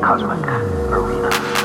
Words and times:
cosmic 0.00 0.46
arena. 0.90 1.61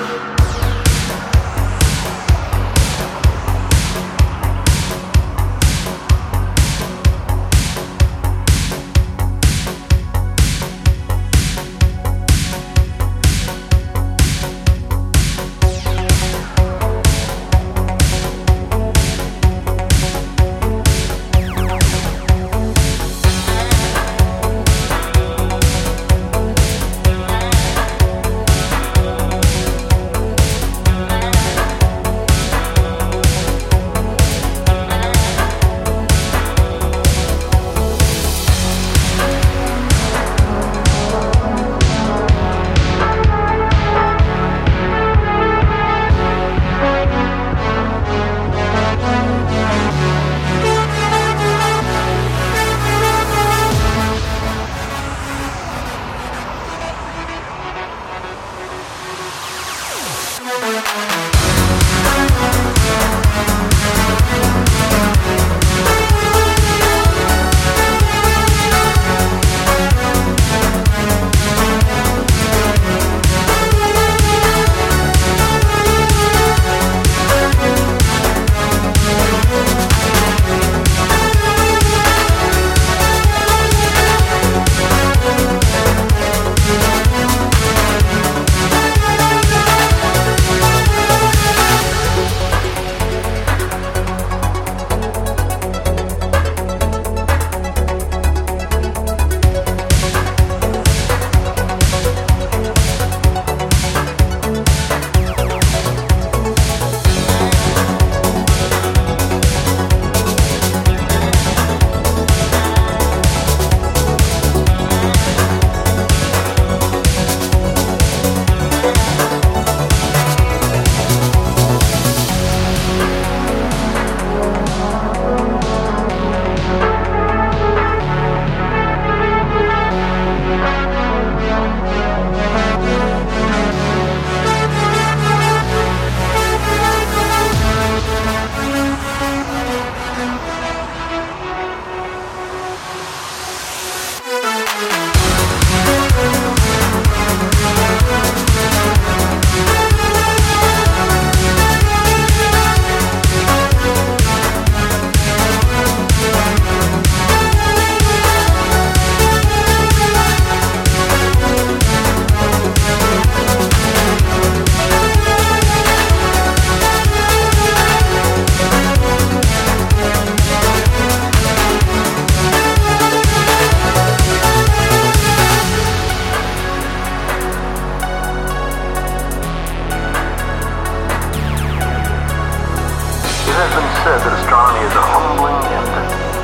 said 184.07 184.23
that 184.23 184.39
astronomy 184.39 184.79
is 184.87 184.95
a 184.95 185.03
humbling 185.03 185.59
and 185.67 185.87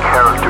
character 0.04 0.43